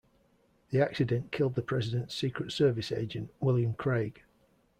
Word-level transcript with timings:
The 0.71 0.81
accident 0.81 1.31
killed 1.31 1.53
the 1.53 1.61
president's 1.61 2.15
Secret 2.15 2.51
Service 2.51 2.91
agent, 2.91 3.29
William 3.39 3.75
Craig. 3.75 4.23